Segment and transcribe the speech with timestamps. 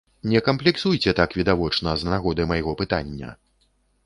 [0.29, 3.29] Не камплексуйце так відавочна з нагоды майго пытання.